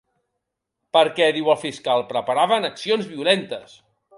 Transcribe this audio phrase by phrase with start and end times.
[0.97, 3.79] Perquè, diu el fiscal, ‘preparaven accions violentes’.